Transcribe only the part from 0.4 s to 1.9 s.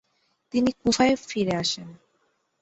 তিনি কুফায় ফিরে আসেন।